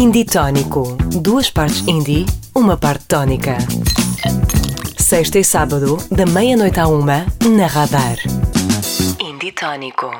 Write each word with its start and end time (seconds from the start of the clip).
Indie 0.00 0.24
Tónico. 0.24 0.96
Duas 1.20 1.50
partes 1.50 1.86
indie, 1.86 2.24
uma 2.54 2.74
parte 2.74 3.04
tónica. 3.04 3.58
Sexta 4.96 5.38
e 5.38 5.44
sábado, 5.44 5.98
da 6.10 6.24
meia-noite 6.24 6.80
à 6.80 6.88
uma, 6.88 7.26
na 7.44 7.66
Radar. 7.66 8.16
Indie 9.20 9.52
Tónico. 9.52 10.10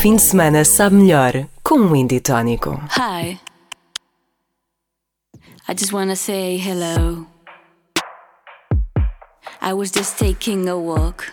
Fim 0.00 0.16
de 0.16 0.22
semana 0.22 0.64
sabe 0.64 0.96
melhor 0.96 1.46
com 1.62 1.78
um 1.78 1.94
Indie 1.94 2.20
Tónico. 2.20 2.80
Hi. 2.96 3.38
I 5.68 5.74
just 5.74 5.92
wanna 5.92 6.16
say 6.16 6.56
hello. 6.56 7.26
I 9.60 9.74
was 9.74 9.90
just 9.90 10.18
taking 10.18 10.70
a 10.70 10.74
walk. 10.74 11.30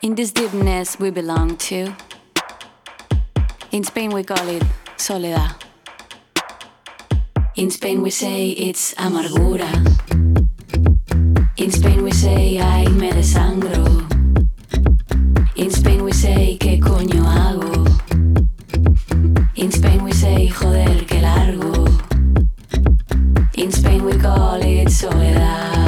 In 0.00 0.14
this 0.14 0.32
deepness 0.32 0.98
we 0.98 1.10
belong 1.10 1.58
to. 1.68 1.94
In 3.70 3.84
Spain 3.84 4.10
we 4.10 4.24
call 4.24 4.48
it 4.48 4.64
soledad. 4.96 5.54
In 7.54 7.70
Spain 7.70 8.00
we 8.00 8.10
say 8.10 8.52
it's 8.52 8.94
amargura. 8.94 9.68
In 11.58 11.70
Spain 11.70 12.02
we 12.02 12.12
say 12.12 12.58
ay 12.58 12.88
me 12.88 13.10
desangro. 13.12 13.99
We 16.10 16.16
say, 16.16 16.56
¿qué 16.58 16.80
coño 16.80 17.22
hago? 17.24 17.84
In 19.54 19.70
Spain 19.70 20.02
we 20.02 20.12
say, 20.12 20.48
joder, 20.48 21.06
qué 21.06 21.20
largo. 21.22 21.84
In 23.54 23.70
Spain 23.70 24.04
we 24.04 24.18
call 24.18 24.60
it 24.60 24.90
soledad. 24.90 25.79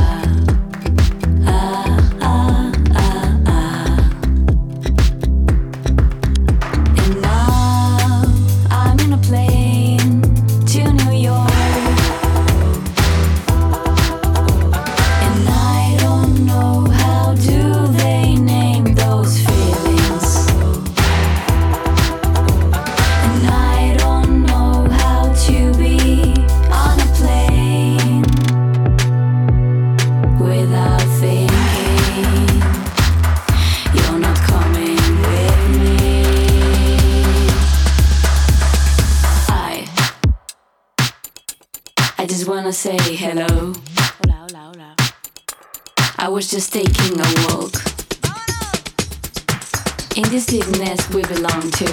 Just 46.53 46.71
taking 46.71 47.19
a 47.19 47.29
walk. 47.49 47.73
In 50.19 50.25
this 50.29 50.45
deepness 50.45 51.01
we 51.15 51.23
belong 51.23 51.71
to. 51.81 51.87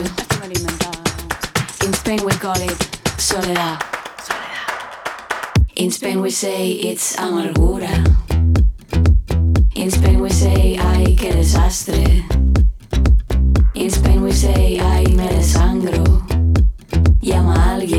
In 1.86 1.94
Spain 1.94 2.20
we 2.26 2.34
call 2.34 2.60
it 2.60 2.78
soledad. 3.18 3.82
In 5.78 5.90
Spain 5.92 6.20
we 6.20 6.30
say 6.30 6.72
it's 6.72 7.16
amargura. 7.16 8.04
In 9.76 9.90
Spain 9.92 10.20
we 10.20 10.30
say 10.30 10.76
ay 10.78 11.16
que 11.16 11.32
desastre. 11.32 12.26
In 13.76 13.90
Spain 13.90 14.22
we 14.22 14.34
say 14.34 14.78
ay 14.82 15.06
me 15.16 15.26
desangro. 15.30 16.04
Llama 17.22 17.54
a 17.56 17.76
alguien 17.76 17.99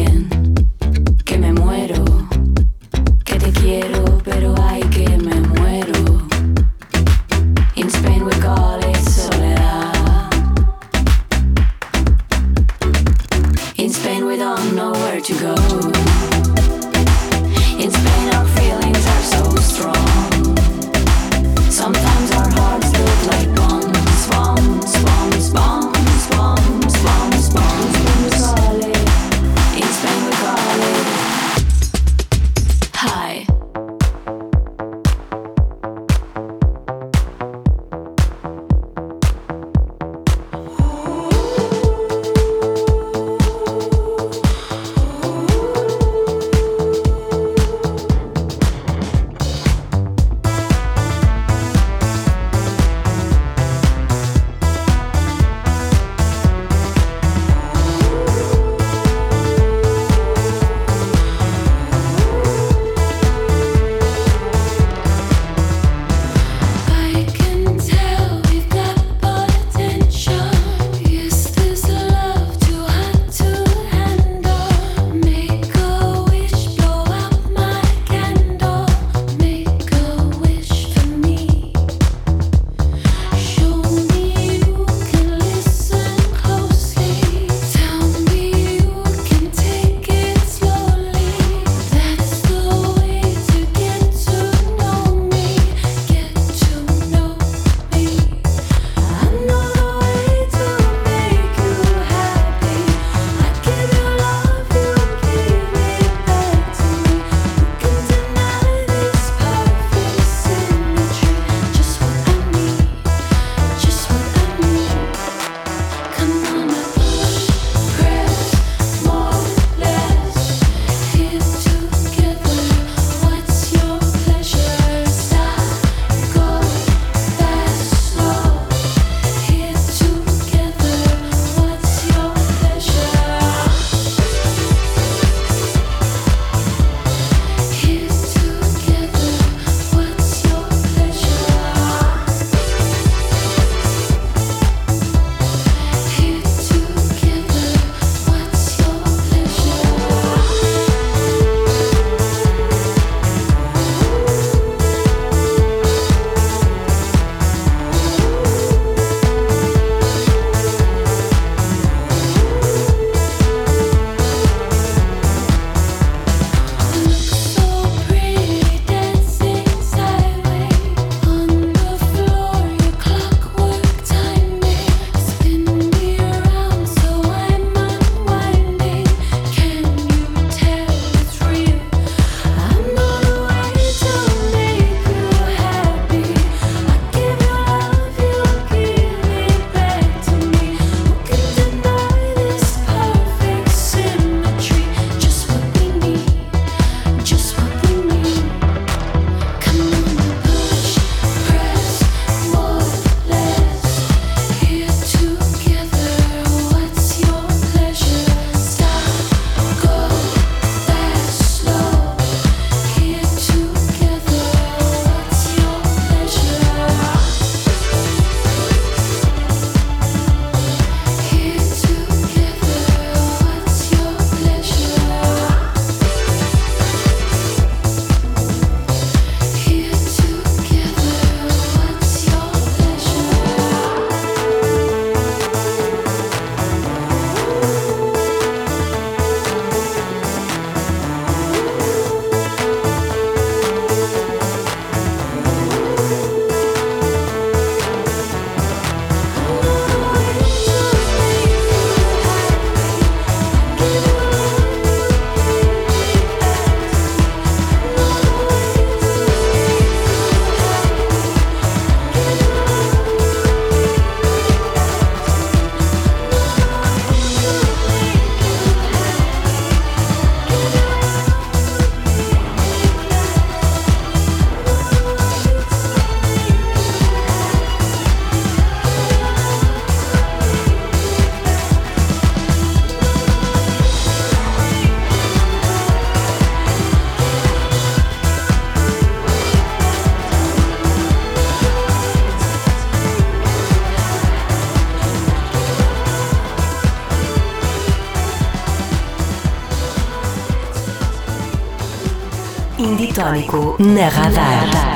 Inditônico 303.31 303.77
na 303.79 304.09
Radar. 304.09 304.90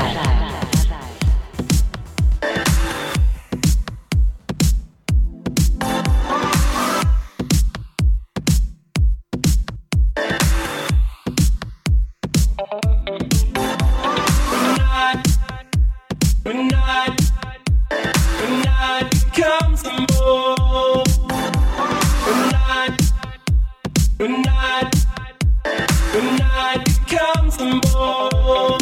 Become 27.57 28.74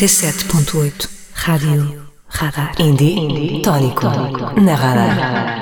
97.8 0.00 1.10
Rádio 1.34 2.06
Radar 2.30 2.72
Indie, 2.78 3.18
Indie. 3.18 3.60
Tónico, 3.60 4.10
Tónico. 4.10 4.58
Na 4.58 4.74
Radar. 4.74 5.08
Na 5.08 5.14
radar. 5.14 5.59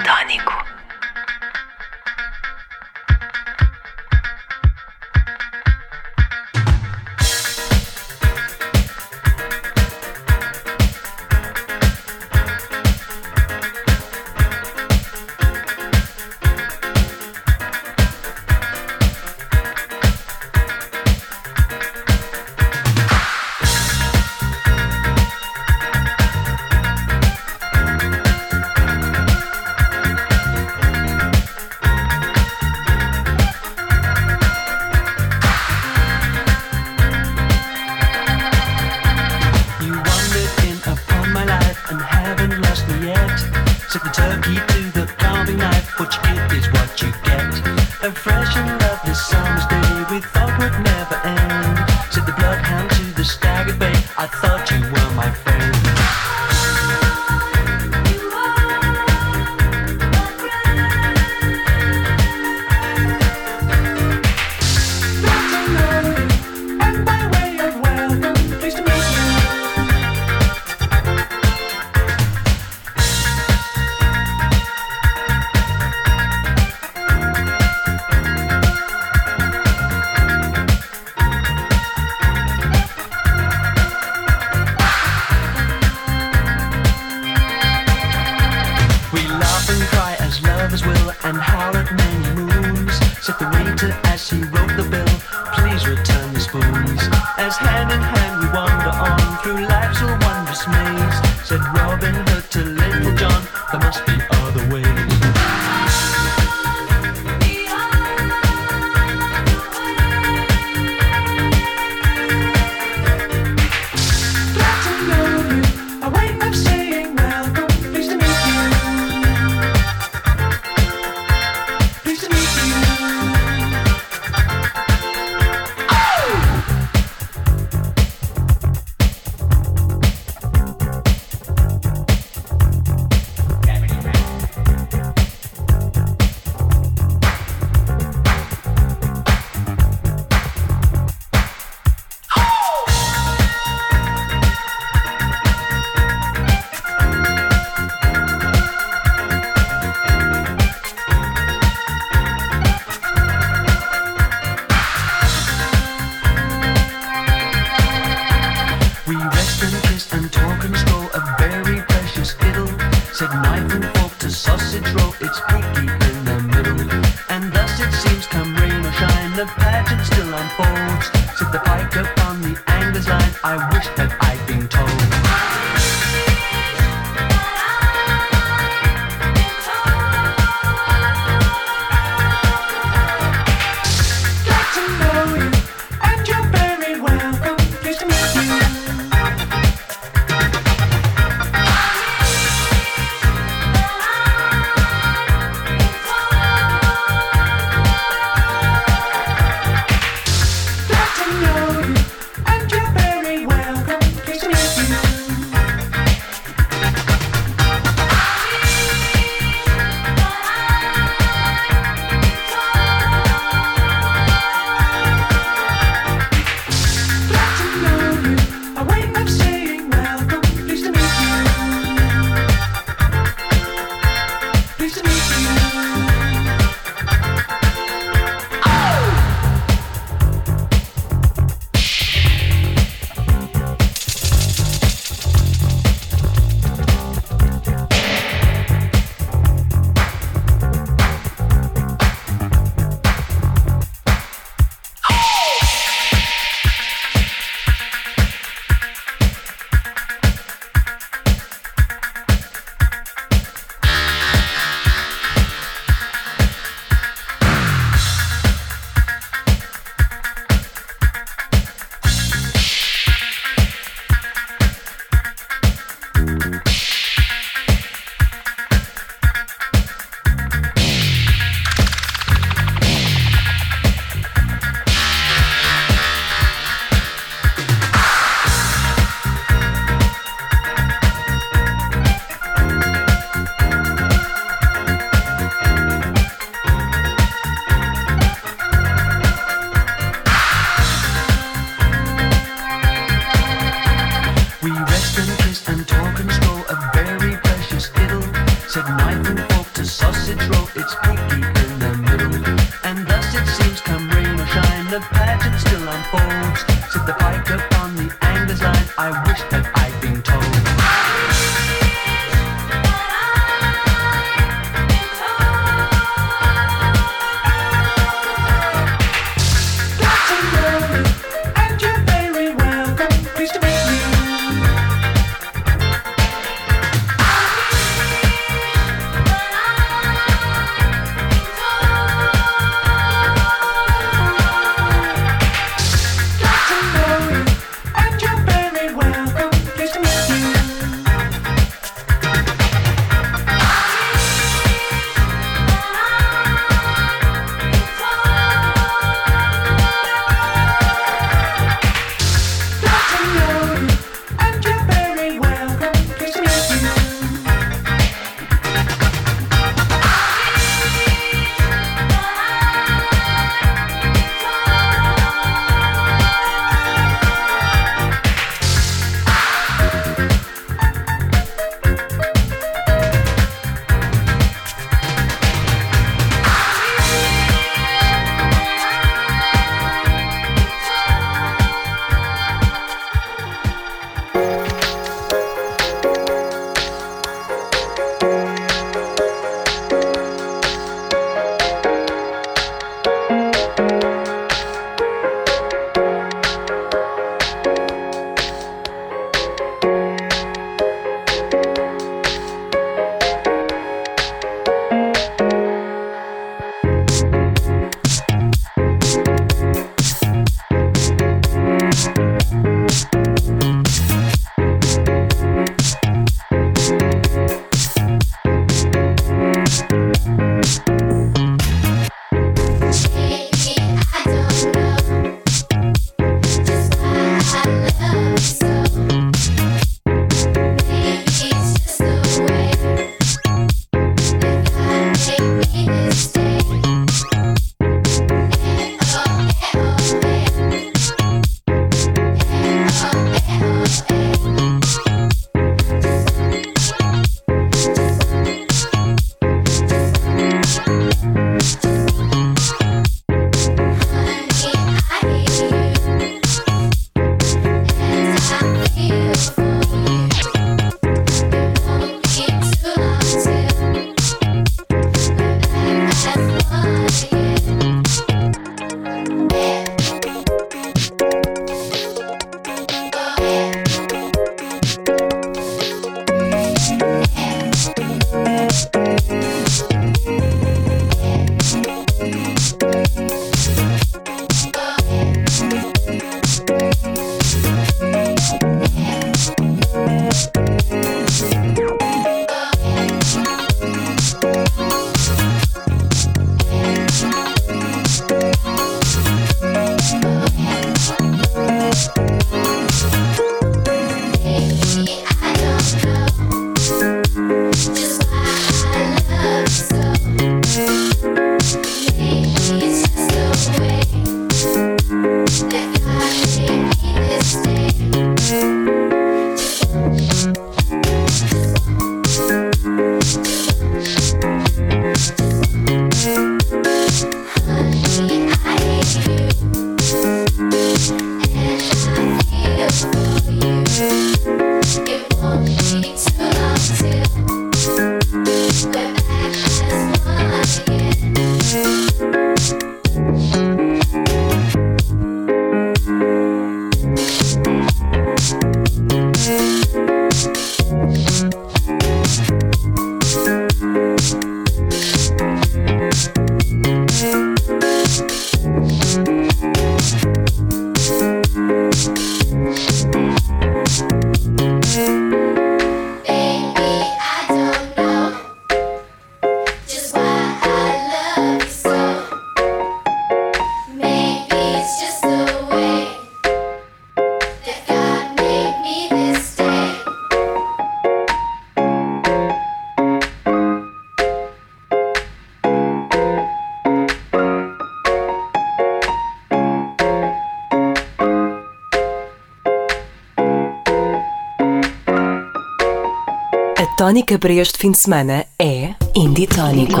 tónica 596.98 597.38
para 597.38 597.52
este 597.52 597.78
fim 597.78 597.92
de 597.92 597.98
semana 597.98 598.44
é 598.58 598.92
Indie 599.14 599.46
Tónico. 599.46 600.00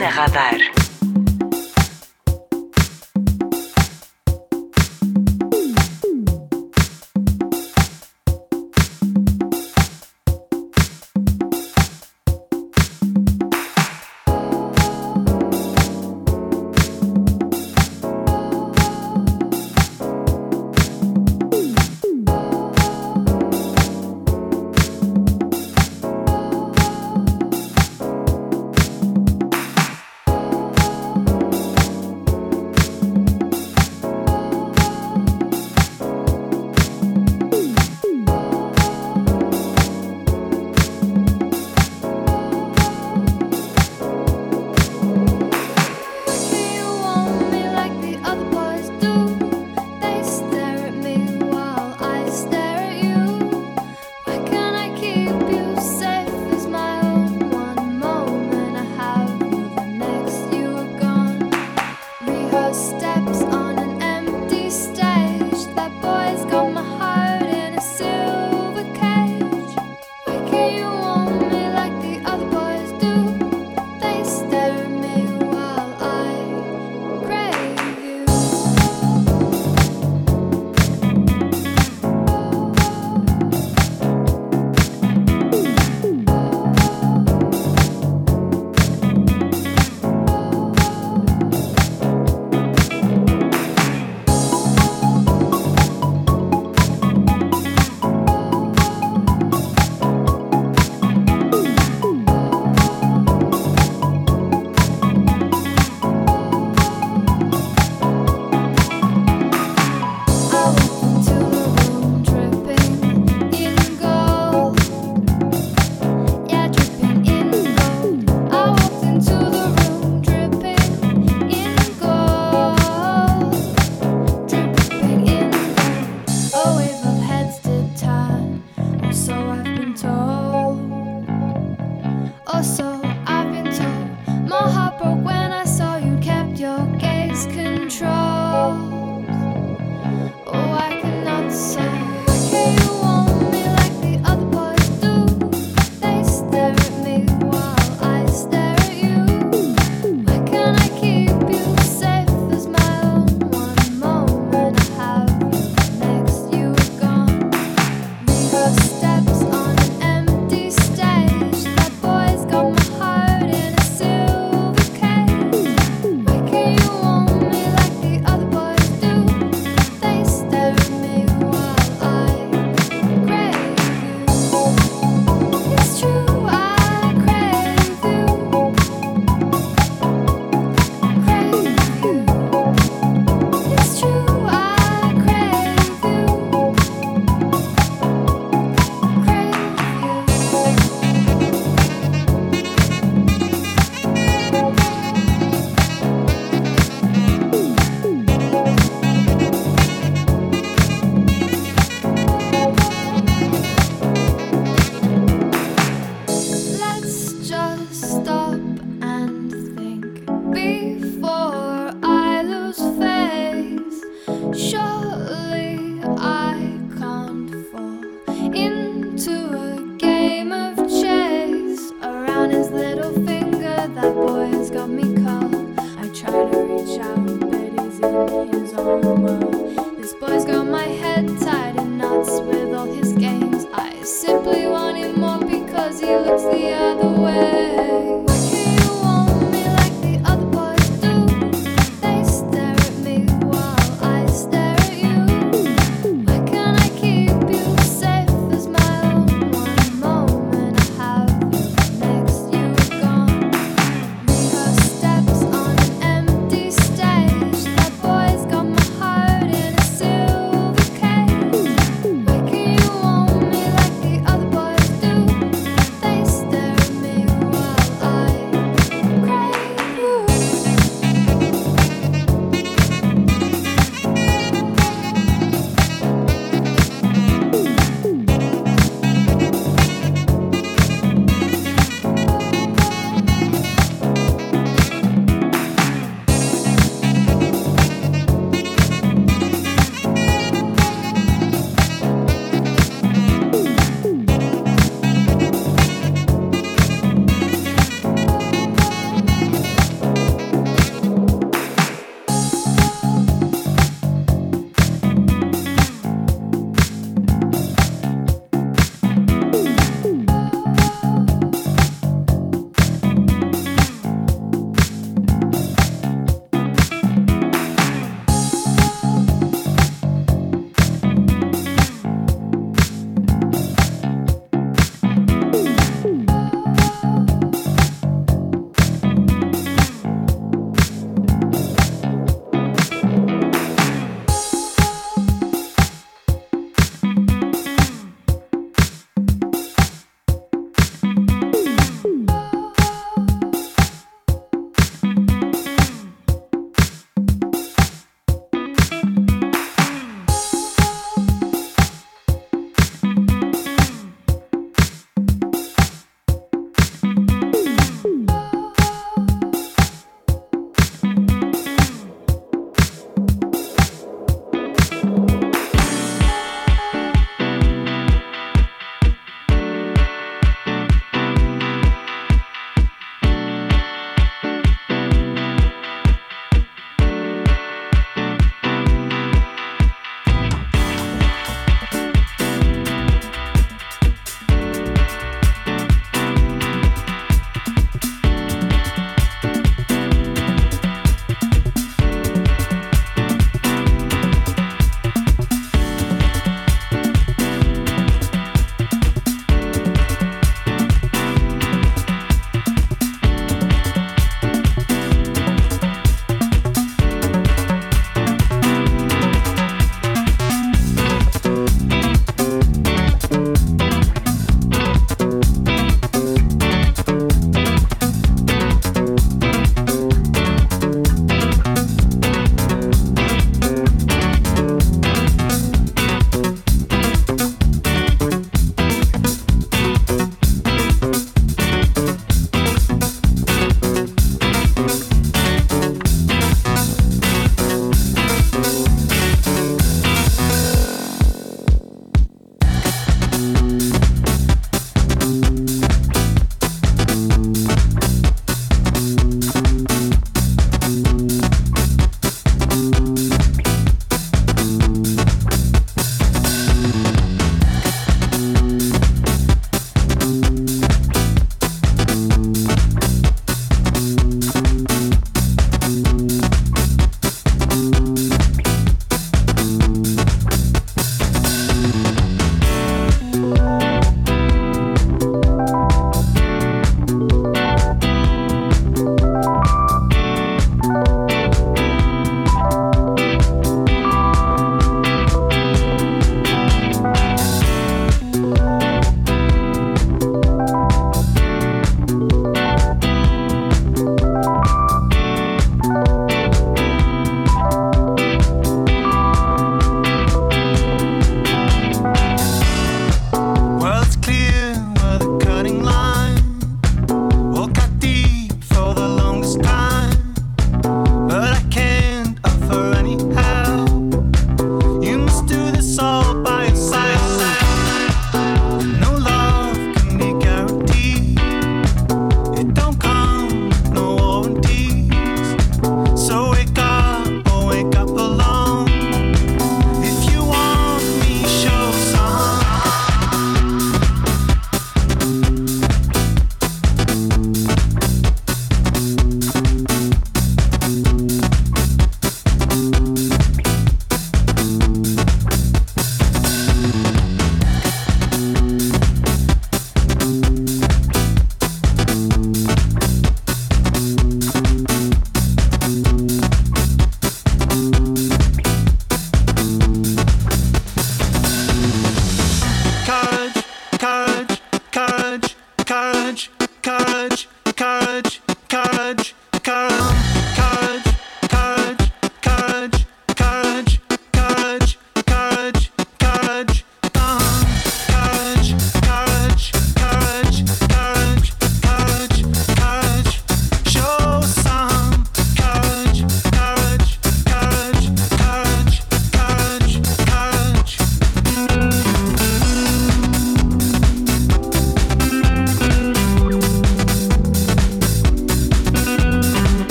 Na 0.00 0.08
Radar. 0.08 0.83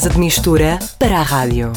Mesa 0.00 0.08
de 0.08 0.18
mistura 0.18 0.78
para 0.98 1.20
a 1.20 1.22
rádio. 1.22 1.72